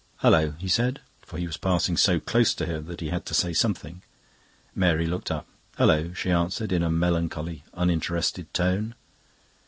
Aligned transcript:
"Hullo!" 0.23 0.55
he 0.57 0.67
said, 0.67 0.99
for 1.21 1.37
he 1.37 1.45
was 1.45 1.57
passing 1.57 1.95
so 1.95 2.19
close 2.19 2.55
to 2.55 2.65
her 2.65 2.79
that 2.81 3.01
he 3.01 3.09
had 3.09 3.23
to 3.27 3.35
say 3.35 3.53
something. 3.53 4.01
Mary 4.73 5.05
looked 5.05 5.29
up. 5.29 5.45
"Hullo!" 5.77 6.11
she 6.15 6.31
answered 6.31 6.71
in 6.71 6.81
a 6.81 6.89
melancholy, 6.89 7.63
uninterested 7.75 8.51
tone. 8.51 8.95